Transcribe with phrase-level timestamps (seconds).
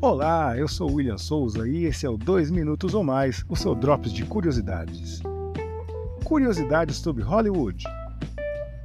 [0.00, 3.74] Olá, eu sou William Souza e esse é o 2 Minutos ou Mais, o seu
[3.74, 5.20] Drops de Curiosidades.
[6.22, 7.84] Curiosidades sobre Hollywood.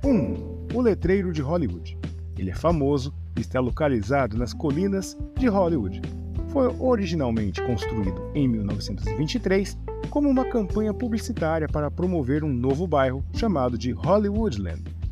[0.03, 0.09] 1.
[0.09, 1.95] Um, o letreiro de Hollywood.
[2.35, 6.01] Ele é famoso e está localizado nas colinas de Hollywood.
[6.47, 9.77] Foi originalmente construído em 1923
[10.09, 15.02] como uma campanha publicitária para promover um novo bairro chamado de Hollywoodland.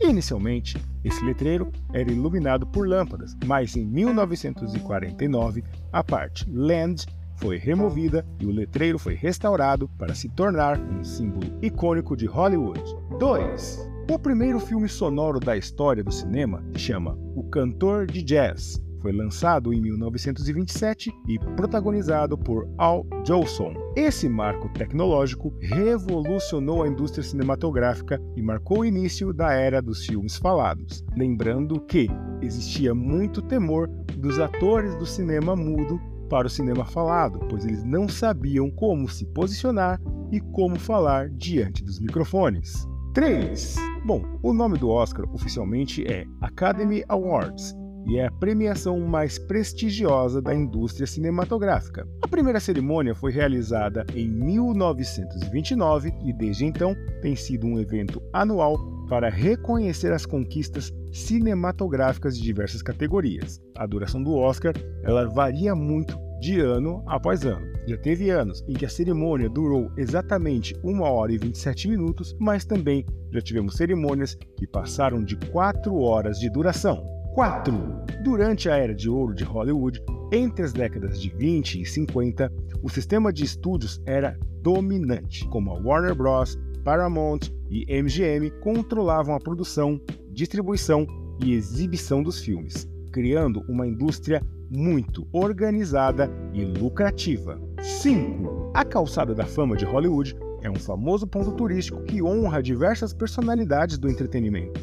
[0.00, 7.06] Inicialmente, esse letreiro era iluminado por lâmpadas, mas em 1949 a parte Land
[7.36, 12.82] foi removida e o letreiro foi restaurado para se tornar um símbolo icônico de Hollywood.
[13.18, 13.88] 2.
[14.10, 18.82] O primeiro filme sonoro da história do cinema chama O Cantor de Jazz.
[19.00, 23.74] Foi lançado em 1927 e protagonizado por Al Jolson.
[23.94, 30.36] Esse marco tecnológico revolucionou a indústria cinematográfica e marcou o início da era dos filmes
[30.36, 31.04] falados.
[31.16, 32.08] Lembrando que
[32.42, 38.08] existia muito temor dos atores do cinema mudo para o cinema falado, pois eles não
[38.08, 42.86] sabiam como se posicionar e como falar diante dos microfones.
[43.14, 43.76] 3.
[44.04, 47.74] Bom, o nome do Oscar oficialmente é Academy Awards
[48.06, 52.06] e é a premiação mais prestigiosa da indústria cinematográfica.
[52.22, 58.78] A primeira cerimônia foi realizada em 1929 e desde então tem sido um evento anual
[59.08, 63.60] para reconhecer as conquistas cinematográficas de diversas categorias.
[63.76, 67.66] A duração do Oscar ela varia muito de ano após ano.
[67.86, 72.64] Já teve anos em que a cerimônia durou exatamente 1 hora e 27 minutos, mas
[72.64, 77.17] também já tivemos cerimônias que passaram de 4 horas de duração.
[77.34, 77.74] 4.
[78.22, 82.88] Durante a era de ouro de Hollywood, entre as décadas de 20 e 50, o
[82.88, 90.00] sistema de estúdios era dominante, como a Warner Bros., Paramount e MGM controlavam a produção,
[90.30, 91.06] distribuição
[91.42, 97.60] e exibição dos filmes, criando uma indústria muito organizada e lucrativa.
[97.80, 98.72] 5.
[98.74, 103.98] A Calçada da Fama de Hollywood é um famoso ponto turístico que honra diversas personalidades
[103.98, 104.80] do entretenimento,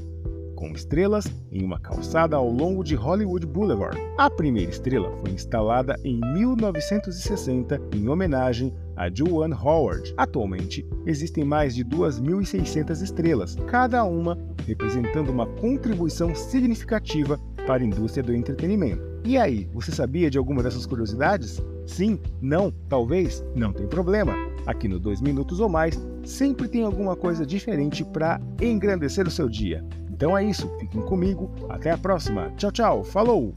[0.56, 4.00] com estrelas em uma calçada ao longo de Hollywood Boulevard.
[4.18, 10.14] A primeira estrela foi instalada em 1960 em homenagem a Joanne Howard.
[10.18, 18.24] Atualmente, existem mais de 2.600 estrelas, cada uma representando uma contribuição significativa para a indústria
[18.24, 19.04] do entretenimento.
[19.26, 21.62] E aí, você sabia de alguma dessas curiosidades?
[21.86, 22.20] Sim?
[22.42, 22.72] Não?
[22.88, 23.44] Talvez?
[23.56, 24.34] Não tem problema.
[24.66, 29.50] Aqui no 2 Minutos ou Mais, sempre tem alguma coisa diferente para engrandecer o seu
[29.50, 29.84] dia.
[30.16, 32.50] Então é isso, fiquem comigo, até a próxima.
[32.56, 33.53] Tchau, tchau, falou!